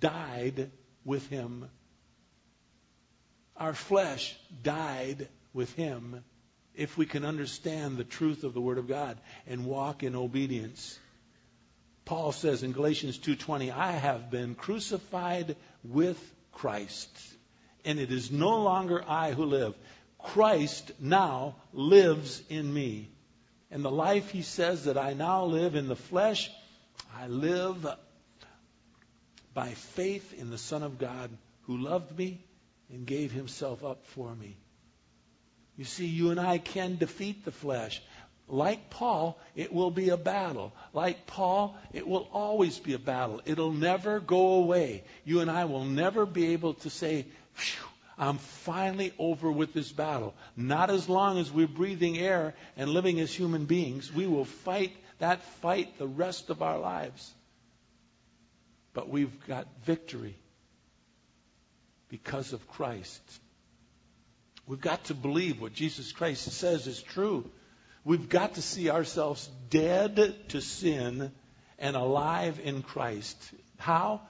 [0.00, 0.72] died
[1.04, 1.70] with him.
[3.62, 6.24] Our flesh died with him
[6.74, 10.98] if we can understand the truth of the word of God and walk in obedience.
[12.04, 16.18] Paul says in Galatians 2:20, "I have been crucified with
[16.50, 17.08] Christ,
[17.84, 19.76] and it is no longer I who live,
[20.18, 23.10] Christ now lives in me.
[23.70, 26.50] And the life he says that I now live in the flesh,
[27.14, 27.86] I live
[29.54, 31.30] by faith in the Son of God
[31.66, 32.40] who loved me
[32.92, 34.56] and gave himself up for me.
[35.76, 38.02] You see, you and I can defeat the flesh.
[38.46, 40.72] Like Paul, it will be a battle.
[40.92, 43.40] Like Paul, it will always be a battle.
[43.46, 45.04] It'll never go away.
[45.24, 47.26] You and I will never be able to say,
[48.18, 50.34] I'm finally over with this battle.
[50.54, 54.12] Not as long as we're breathing air and living as human beings.
[54.12, 57.32] We will fight that fight the rest of our lives.
[58.92, 60.36] But we've got victory
[62.12, 63.22] because of Christ.
[64.66, 67.50] We've got to believe what Jesus Christ says is true.
[68.04, 71.32] We've got to see ourselves dead to sin
[71.78, 73.42] and alive in Christ.
[73.78, 74.20] How?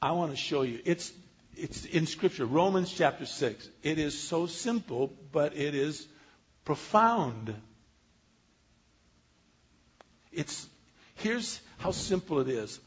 [0.00, 0.80] I want to show you.
[0.86, 1.12] It's,
[1.54, 3.68] it's in Scripture, Romans chapter 6.
[3.82, 6.08] It is so simple, but it is
[6.64, 7.54] profound.
[10.32, 10.66] It's,
[11.16, 12.80] here's how simple it is.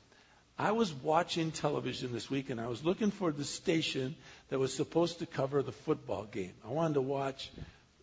[0.58, 4.16] I was watching television this week and I was looking for the station
[4.50, 6.54] that was supposed to cover the football game.
[6.66, 7.52] I wanted to watch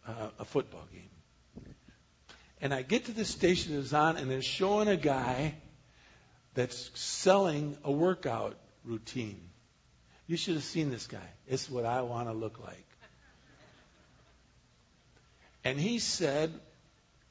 [0.07, 1.09] uh, a football game.
[2.61, 5.55] And I get to the station it's on, and they're showing a guy
[6.55, 9.41] that's selling a workout routine.
[10.29, 11.29] You should have seen this guy.
[11.49, 12.87] It's what I want to look like.
[15.65, 16.53] And he said,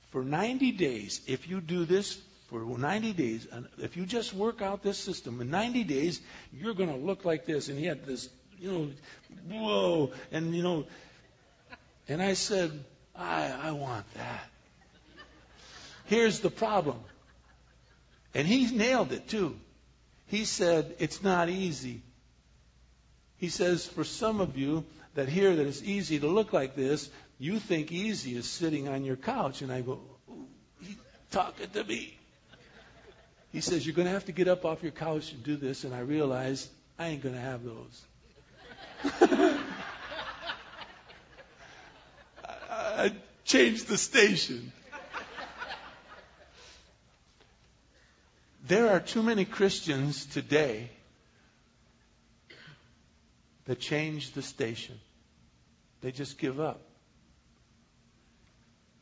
[0.09, 2.19] for 90 days, if you do this
[2.51, 6.19] for 90 days, and if you just work out this system, in 90 days,
[6.51, 7.69] you're going to look like this.
[7.69, 8.27] And he had this,
[8.59, 8.89] you know,
[9.49, 10.85] whoa, and you know,
[12.09, 12.71] and I said,
[13.15, 14.49] I, I want that.
[16.07, 16.99] Here's the problem.
[18.33, 19.55] And he nailed it too.
[20.27, 22.01] He said, It's not easy.
[23.37, 24.83] He says, For some of you
[25.15, 27.09] that hear that it's easy to look like this,
[27.39, 29.61] you think easy is sitting on your couch.
[29.61, 30.01] And I go,
[30.81, 30.97] He's
[31.31, 32.17] talking to me.
[33.51, 35.83] He says, You're going to have to get up off your couch and do this.
[35.83, 38.01] And I realized I ain't going to have those.
[42.69, 44.71] I changed the station.
[48.67, 50.91] There are too many Christians today
[53.65, 54.99] that change the station.
[56.01, 56.81] They just give up.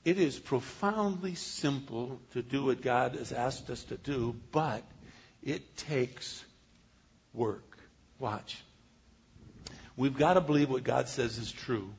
[0.10, 4.82] It is profoundly simple to do what God has asked us to do, but
[5.44, 6.44] it takes
[7.32, 7.78] work.
[8.18, 8.60] Watch.
[9.96, 11.94] We've got to believe what God says is true.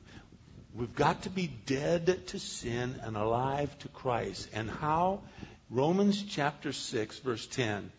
[0.75, 4.49] We've got to be dead to sin and alive to Christ.
[4.51, 5.21] And how?
[5.69, 7.93] Romans chapter 6, verse 10.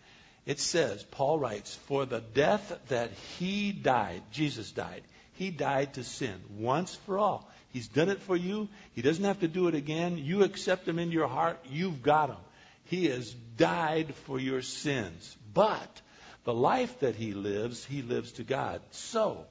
[0.45, 6.05] It says, Paul writes, For the death that he died, Jesus died, he died to
[6.05, 7.51] sin once for all.
[7.73, 8.69] He's done it for you.
[8.95, 10.19] He doesn't have to do it again.
[10.19, 12.39] You accept him in your heart, you've got him.
[12.85, 15.37] He has died for your sins.
[15.55, 16.01] But
[16.45, 18.81] the life that he lives, he lives to God.
[18.91, 19.47] So,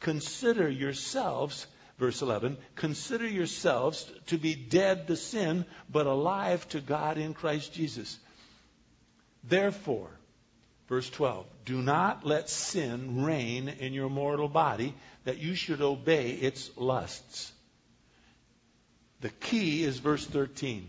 [0.00, 1.66] consider yourselves
[1.98, 7.72] Verse 11, consider yourselves to be dead to sin, but alive to God in Christ
[7.72, 8.16] Jesus.
[9.42, 10.10] Therefore,
[10.88, 14.94] verse 12, do not let sin reign in your mortal body
[15.28, 17.52] that you should obey its lusts.
[19.20, 20.88] The key is verse 13.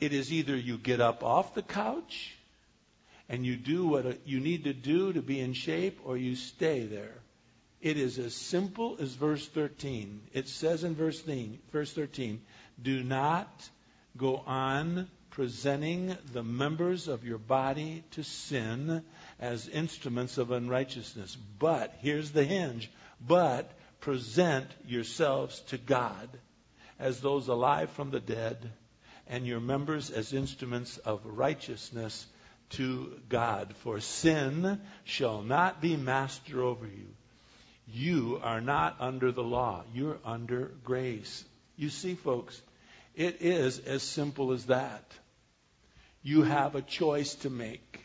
[0.00, 2.34] It is either you get up off the couch
[3.28, 6.86] and you do what you need to do to be in shape, or you stay
[6.86, 7.12] there.
[7.82, 10.22] It is as simple as verse 13.
[10.32, 12.40] It says in verse 13,
[12.82, 13.68] do not
[14.16, 19.04] go on presenting the members of your body to sin
[19.40, 21.36] as instruments of unrighteousness.
[21.58, 23.70] But, here's the hinge, but
[24.00, 26.28] present yourselves to God
[26.98, 28.70] as those alive from the dead,
[29.26, 32.26] and your members as instruments of righteousness
[32.70, 33.74] to God.
[33.78, 37.08] For sin shall not be master over you
[37.86, 39.84] you are not under the law.
[39.92, 41.44] You're under grace.
[41.76, 42.60] You see, folks,
[43.14, 45.04] it is as simple as that.
[46.22, 48.00] You have a choice to make.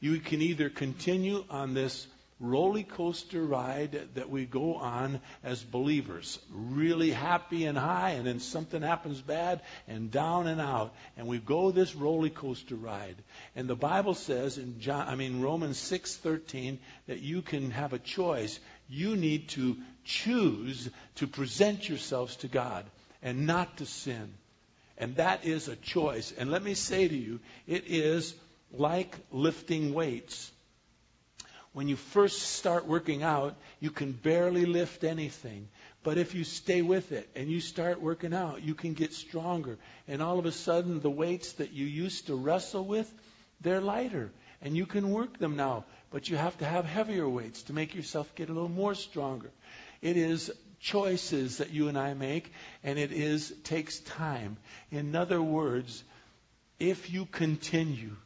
[0.00, 2.06] You can either continue on this
[2.42, 8.40] roller coaster ride that we go on as believers, really happy and high, and then
[8.40, 13.16] something happens bad and down and out, and we go this roller coaster ride.
[13.54, 17.92] And the Bible says in John, I mean Romans six thirteen, that you can have
[17.92, 18.58] a choice
[18.88, 22.86] you need to choose to present yourselves to God
[23.22, 24.32] and not to sin.
[24.96, 26.32] And that is a choice.
[26.36, 28.34] And let me say to you, it is
[28.72, 30.50] like lifting weights.
[31.72, 35.68] When you first start working out, you can barely lift anything.
[36.02, 39.78] But if you stay with it and you start working out, you can get stronger.
[40.08, 43.12] And all of a sudden, the weights that you used to wrestle with,
[43.60, 44.32] they're lighter.
[44.62, 47.94] And you can work them now but you have to have heavier weights to make
[47.94, 49.50] yourself get a little more stronger.
[50.02, 50.50] It is
[50.80, 52.52] choices that you and I make,
[52.82, 54.56] and it is takes time.
[54.90, 56.02] In other words,
[56.78, 58.16] if you continue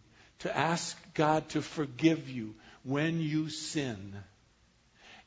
[0.40, 4.14] to ask God to forgive you when you sin,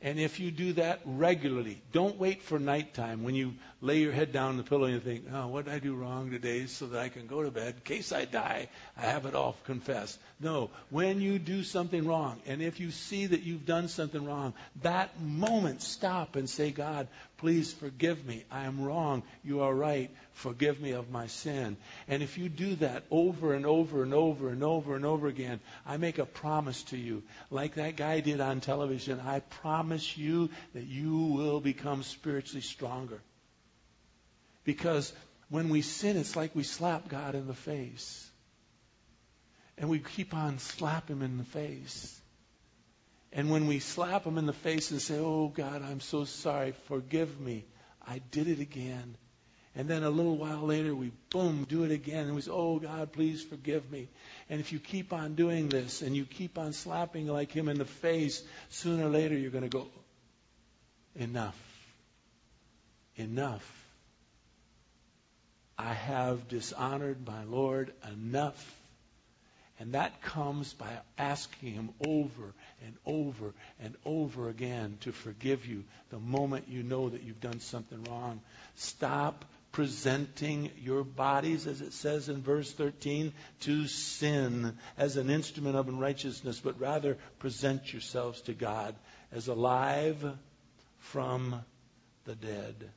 [0.01, 4.31] And if you do that regularly, don't wait for nighttime when you lay your head
[4.31, 6.99] down on the pillow and think, oh, what did I do wrong today so that
[6.99, 7.75] I can go to bed?
[7.75, 10.17] In case I die, I have it all confessed.
[10.39, 14.53] No, when you do something wrong, and if you see that you've done something wrong,
[14.81, 17.07] that moment stop and say, God,
[17.37, 18.45] please forgive me.
[18.51, 19.21] I am wrong.
[19.43, 20.09] You are right.
[20.33, 21.77] Forgive me of my sin.
[22.07, 25.59] And if you do that over and over and over and over and over again,
[25.85, 27.21] I make a promise to you,
[27.51, 33.21] like that guy did on television, I promise you that you will become spiritually stronger.
[34.67, 35.13] Because
[35.49, 38.29] when we sin, it's like we slap God in the face.
[39.77, 42.19] And we keep on slapping him in the face.
[43.31, 46.73] And when we slap him in the face and say, Oh God, I'm so sorry,
[46.89, 47.63] forgive me,
[48.05, 49.15] I did it again.
[49.73, 52.25] And then a little while later, we boom, do it again.
[52.25, 54.09] And we say, Oh God, please forgive me.
[54.49, 57.77] And if you keep on doing this and you keep on slapping like him in
[57.77, 59.87] the face, sooner or later you're going to go,
[61.15, 61.55] Enough.
[63.15, 63.86] Enough.
[65.77, 68.75] I have dishonored my Lord enough.
[69.79, 72.53] And that comes by asking Him over
[72.83, 77.59] and over and over again to forgive you the moment you know that you've done
[77.59, 78.41] something wrong.
[78.75, 85.75] Stop presenting your bodies, as it says in verse 13, to sin as an instrument
[85.75, 88.95] of unrighteousness, but rather present yourselves to God
[89.31, 90.25] as alive
[90.97, 91.61] from
[92.25, 92.89] the dead.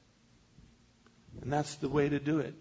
[1.42, 2.54] And that's the way to do it.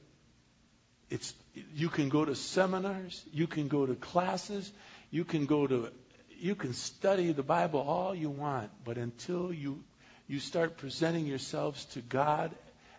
[1.09, 1.33] It's,
[1.73, 4.71] you can go to seminars, you can go to classes,
[5.09, 5.91] you can go to,
[6.39, 9.83] you can study the Bible all you want, but until you,
[10.27, 12.51] you start presenting yourselves to God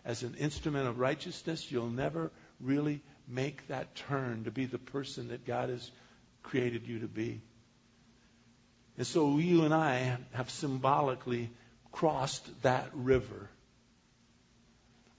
[0.03, 5.29] as an instrument of righteousness, you'll never really make that turn to be the person
[5.29, 5.89] that God has
[6.43, 7.41] created you to be.
[8.97, 11.49] And so you and I have symbolically
[11.91, 13.49] crossed that river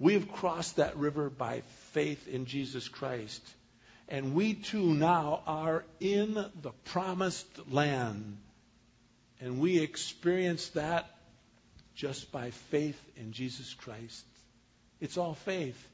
[0.03, 1.63] we have crossed that river by
[1.93, 3.43] faith in Jesus Christ.
[4.09, 8.37] And we too now are in the promised land.
[9.41, 11.09] And we experience that
[11.95, 14.25] just by faith in Jesus Christ.
[15.01, 15.89] It's all faith.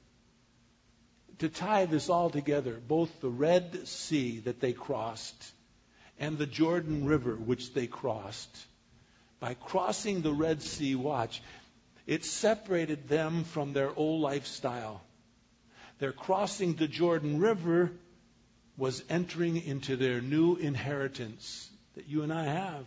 [1.38, 5.52] To tie this all together, both the Red Sea that they crossed
[6.18, 8.56] and the Jordan River which they crossed,
[9.40, 11.40] by crossing the Red Sea, watch,
[12.06, 15.00] it separated them from their old lifestyle.
[15.98, 17.90] Their crossing the Jordan River
[18.76, 22.84] was entering into their new inheritance that you and I have.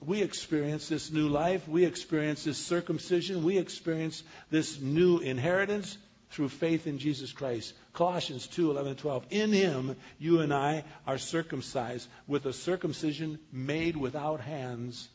[0.00, 1.68] We experience this new life.
[1.68, 3.44] We experience this circumcision.
[3.44, 5.98] We experience this new inheritance
[6.30, 7.74] through faith in Jesus Christ.
[7.92, 9.26] Colossians 2 11 12.
[9.30, 15.08] In him, you and I are circumcised with a circumcision made without hands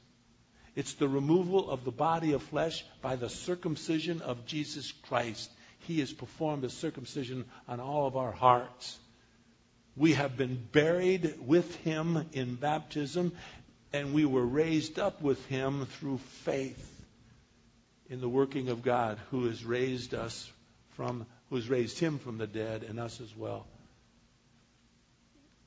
[0.75, 5.51] it's the removal of the body of flesh by the circumcision of Jesus Christ.
[5.83, 8.97] He has performed a circumcision on all of our hearts.
[9.95, 13.33] We have been buried with him in baptism,
[13.91, 16.89] and we were raised up with him through faith
[18.09, 20.51] in the working of God who has raised us
[20.91, 23.67] from who has raised him from the dead and us as well.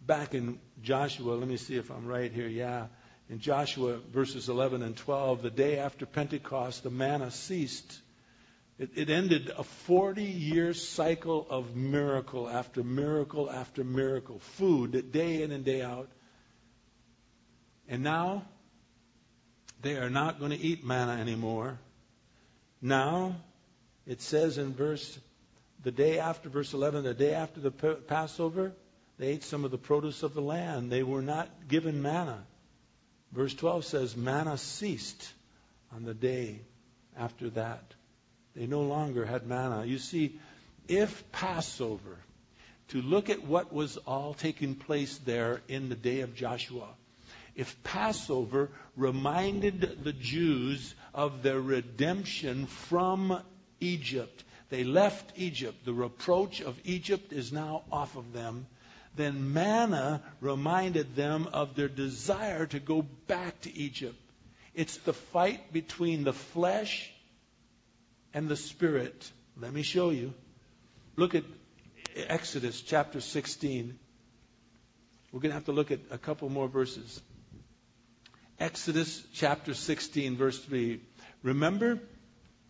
[0.05, 2.49] Back in Joshua, let me see if I'm right here.
[2.49, 2.87] Yeah
[3.29, 8.01] in Joshua verses 11 and 12, the day after Pentecost, the manna ceased.
[8.79, 15.43] It, it ended a 40 year cycle of miracle after miracle after miracle, food day
[15.43, 16.11] in and day out.
[17.89, 18.45] And now,
[19.83, 21.79] they are not going to eat manna anymore.
[22.83, 23.37] Now,
[24.07, 25.19] it says in verse,
[25.83, 28.73] the day after, verse 11, the day after the Passover,
[29.19, 30.91] they ate some of the produce of the land.
[30.91, 32.45] They were not given manna.
[33.33, 35.33] Verse 12 says, Manna ceased
[35.95, 36.61] on the day
[37.17, 37.95] after that.
[38.57, 39.85] They no longer had manna.
[39.85, 40.41] You see,
[40.89, 42.17] if Passover,
[42.89, 46.89] to look at what was all taking place there in the day of Joshua,
[47.55, 53.41] if Passover reminded the Jews of their redemption from
[53.81, 55.85] Egypt, they left Egypt.
[55.85, 58.67] The reproach of Egypt is now off of them
[59.17, 64.17] then manna reminded them of their desire to go back to Egypt.
[64.75, 67.11] It's the fight between the flesh
[68.35, 69.31] and the spirit.
[69.61, 70.35] Let me show you.
[71.17, 71.45] Look at
[72.15, 73.99] Exodus chapter 16.
[75.33, 77.21] We're going to have to look at a couple more verses.
[78.59, 81.01] Exodus chapter 16, verse 3.
[81.43, 81.99] Remember,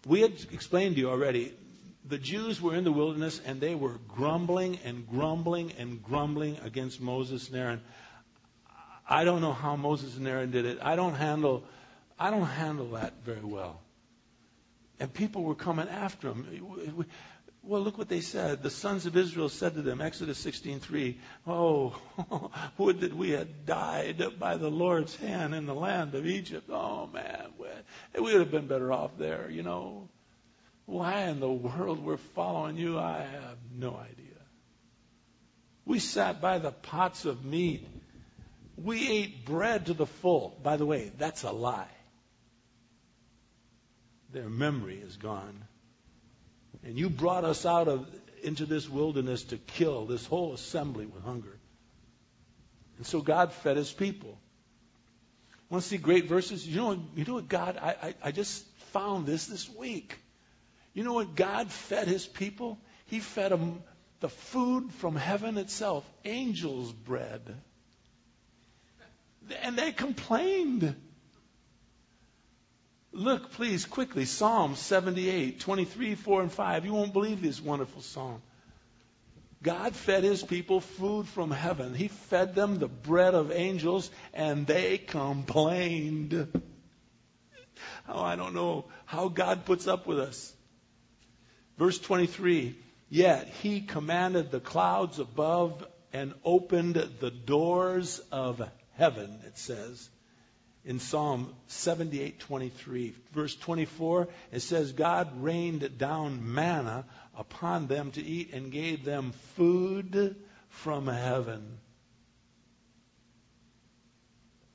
[0.07, 1.55] we had explained to you already
[2.09, 7.01] the Jews were in the wilderness and they were grumbling and grumbling and grumbling against
[7.01, 7.81] Moses and Aaron.
[9.09, 10.79] I don't know how Moses and Aaron did it.
[10.83, 11.65] I don't handle
[12.19, 13.81] I don't handle that very well.
[14.99, 17.07] And people were coming after him.
[17.63, 18.63] Well, look what they said.
[18.63, 21.17] The sons of Israel said to them, Exodus 16:3,
[21.47, 22.01] "Oh,
[22.79, 26.71] would that we had died by the Lord's hand in the land of Egypt.
[26.71, 27.53] Oh man,
[28.15, 30.09] we would have been better off there, you know.
[30.85, 34.27] Why in the world we're following you, I have no idea.
[35.85, 37.85] We sat by the pots of meat.
[38.77, 40.57] We ate bread to the full.
[40.63, 41.96] By the way, that's a lie.
[44.37, 45.65] Their memory is gone.
[46.85, 48.07] And you brought us out of
[48.43, 51.57] into this wilderness to kill this whole assembly with hunger.
[52.99, 54.39] And so God fed his people.
[55.71, 56.69] Want to see great verses?
[56.69, 58.63] You know, you know what God, I, I, I just
[58.93, 60.19] found this this week.
[60.93, 62.79] You know what God fed his people?
[63.07, 63.83] He fed them
[64.21, 67.41] the food from heaven itself, angels' bread.
[69.63, 70.95] And they complained.
[73.17, 76.85] Look, please, quickly, Psalm 78, 23, 4, and 5.
[76.85, 78.43] You won't believe this wonderful psalm.
[79.63, 81.95] God fed his people food from heaven.
[81.95, 86.47] He fed them the bread of angels, and they complained.
[88.07, 90.55] Oh, I don't know how God puts up with us.
[91.79, 92.77] Verse 23
[93.09, 98.61] Yet he commanded the clouds above and opened the doors of
[98.93, 100.11] heaven, it says
[100.87, 103.13] in Psalm 78:23.
[103.33, 107.05] Verse 24, it says God rained down manna
[107.37, 110.37] upon them to eat and gave them food
[110.69, 111.79] from heaven.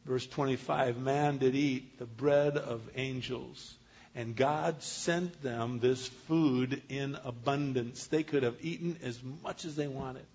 [0.06, 3.78] Verse 25, man did eat the bread of angels.
[4.14, 8.08] And God sent them this food in abundance.
[8.08, 10.26] They could have eaten as much as they wanted.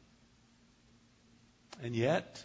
[1.82, 2.42] And yet,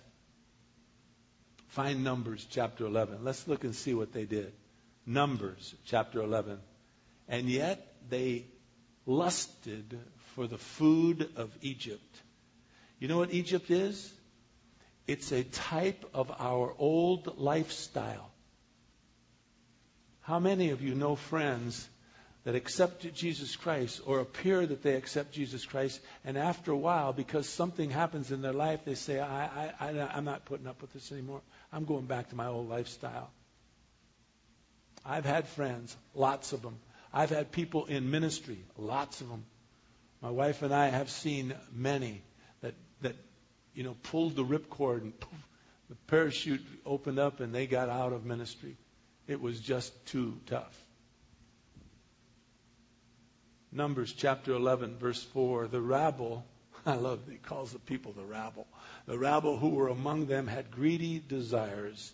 [1.72, 3.24] Find Numbers chapter 11.
[3.24, 4.52] Let's look and see what they did.
[5.06, 6.60] Numbers chapter 11.
[7.30, 8.44] And yet they
[9.06, 9.98] lusted
[10.36, 12.22] for the food of Egypt.
[13.00, 14.14] You know what Egypt is?
[15.08, 18.30] It's a type of our old lifestyle.
[20.24, 21.88] How many of you know friends
[22.44, 27.14] that accept Jesus Christ or appear that they accept Jesus Christ, and after a while,
[27.14, 30.82] because something happens in their life, they say, I, I, I, I'm not putting up
[30.82, 31.42] with this anymore.
[31.72, 33.30] I'm going back to my old lifestyle.
[35.06, 36.78] I've had friends, lots of them.
[37.14, 39.46] I've had people in ministry, lots of them.
[40.22, 42.22] My wife and I have seen many
[42.62, 43.16] that that
[43.74, 45.48] you know pulled the ripcord and poof,
[45.90, 48.78] the parachute opened up and they got out of ministry.
[49.28, 50.78] It was just too tough.
[53.72, 56.46] Numbers chapter 11 verse 4 the rabble
[56.86, 58.68] I love he calls the people the rabble
[59.06, 62.12] the rabble who were among them had greedy desires.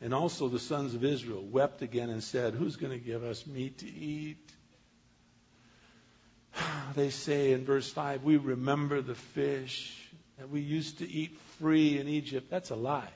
[0.00, 3.46] And also the sons of Israel wept again and said, Who's going to give us
[3.46, 4.52] meat to eat?
[6.94, 9.96] They say in verse 5, We remember the fish
[10.38, 12.50] that we used to eat free in Egypt.
[12.50, 13.12] That's a lie.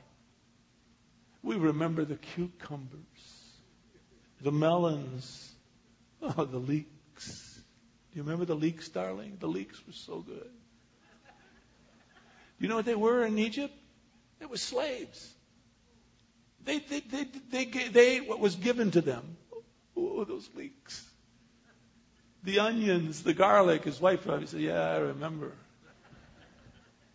[1.43, 3.01] We remember the cucumbers,
[4.41, 5.53] the melons,
[6.23, 7.54] oh, the leeks.
[8.15, 9.39] Do you remember the leeks, darling?
[9.41, 10.49] The leeks were so good.
[12.61, 13.75] You know what they were in Egypt?
[14.39, 15.35] They were slaves.
[16.65, 19.37] They, they, they, they, they ate what was given to them.
[19.97, 21.05] Oh, those leeks.
[22.45, 23.83] The onions, the garlic.
[23.83, 25.51] His wife probably said, Yeah, I remember.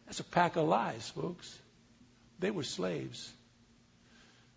[0.06, 1.58] That's a pack of lies, folks.
[2.40, 3.32] They were slaves.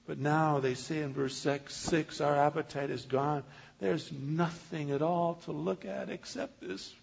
[0.09, 3.45] But now they say in verse 6, six our appetite is gone.
[3.83, 6.95] There's nothing at all to look at except this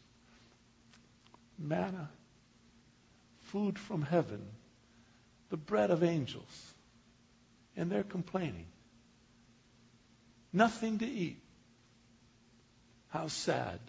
[1.58, 2.10] manna
[3.48, 4.42] food from heaven,
[5.50, 6.74] the bread of angels,
[7.76, 8.68] and they're complaining.
[10.54, 11.42] Nothing to eat.
[13.10, 13.82] How sad.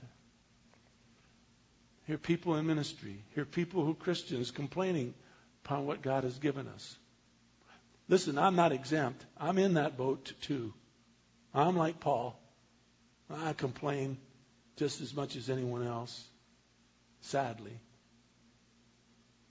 [2.08, 5.14] Hear people in ministry, hear people who Christians complaining
[5.64, 6.96] upon what God has given us.
[8.08, 9.24] Listen, I'm not exempt.
[9.38, 10.74] I'm in that boat too.
[11.54, 12.36] I'm like Paul.
[13.32, 14.18] I complain
[14.76, 16.24] just as much as anyone else,
[17.20, 17.78] sadly.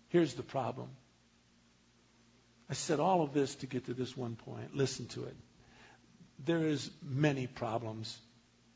[0.10, 0.90] Here's the problem.
[2.70, 4.76] I said all of this to get to this one point.
[4.76, 5.36] Listen to it.
[6.46, 8.18] There is many problems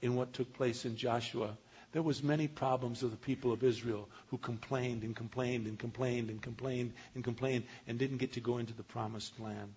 [0.01, 1.57] in what took place in Joshua.
[1.91, 6.29] There was many problems of the people of Israel who complained and complained and complained
[6.29, 9.73] and complained and complained and didn't get to go into the promised land.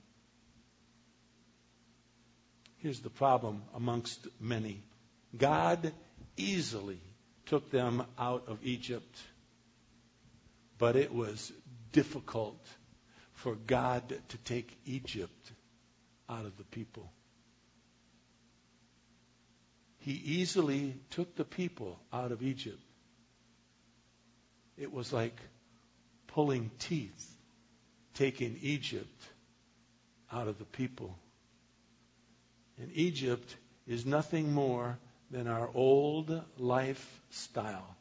[2.79, 4.83] Here's the problem amongst many.
[5.37, 5.93] God
[6.37, 7.01] easily
[7.47, 9.19] took them out of Egypt
[10.79, 11.51] but it was
[11.93, 12.61] difficult
[13.33, 15.53] for God to take Egypt
[16.29, 17.11] out of the people.
[20.07, 22.79] he easily took the people out of Egypt.
[24.79, 25.37] It was like
[26.29, 27.37] pulling teeth,
[28.15, 29.27] taking Egypt
[30.31, 31.19] out of the people.
[32.79, 33.57] And Egypt
[33.89, 34.97] is nothing more
[35.31, 37.97] than our old lifestyle.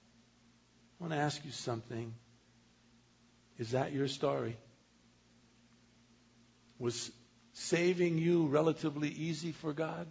[1.00, 2.14] I want to ask you something.
[3.58, 4.58] Is that your story?
[6.78, 7.12] Was
[7.54, 10.08] saving you relatively easy for God?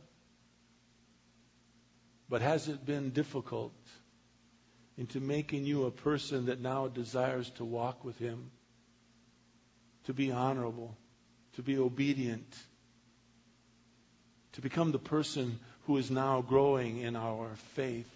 [2.28, 3.74] But has it been difficult
[4.96, 8.50] into making you a person that now desires to walk with Him,
[10.04, 10.96] to be honorable,
[11.56, 12.46] to be obedient,
[14.52, 18.10] to become the person who is now growing in our faith?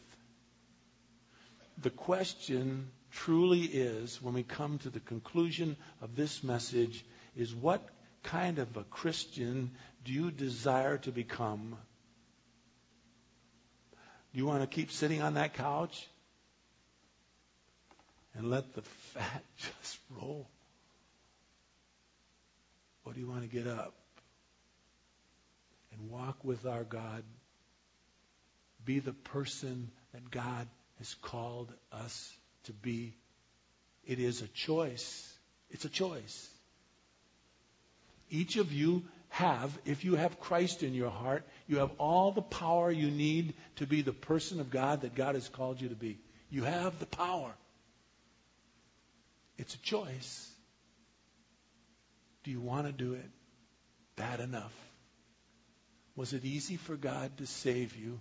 [1.83, 7.05] The question truly is, when we come to the conclusion of this message,
[7.37, 7.87] is what
[8.23, 9.71] kind of a Christian
[10.05, 11.77] do you desire to become?
[14.33, 16.07] Do you want to keep sitting on that couch
[18.35, 20.49] and let the fat just roll?
[23.05, 23.95] Or do you want to get up
[25.93, 27.23] and walk with our God?
[28.89, 30.67] Be the person that God
[30.97, 32.35] has called us
[32.65, 33.13] to be.
[34.07, 35.31] It is a choice.
[35.69, 36.49] It's a choice.
[38.31, 42.41] Each of you have, if you have Christ in your heart, you have all the
[42.41, 45.95] power you need to be the person of God that God has called you to
[45.95, 46.19] be.
[46.49, 47.53] You have the power.
[49.59, 50.51] It's a choice.
[52.43, 53.31] Do you want to do it
[54.17, 54.73] bad enough?
[56.17, 58.19] Was it easy for God to save you?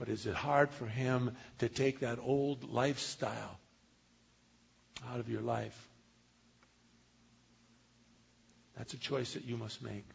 [0.00, 3.60] But is it hard for Him to take that old lifestyle
[5.06, 5.88] out of your life?
[8.78, 10.06] That's a choice that you must make.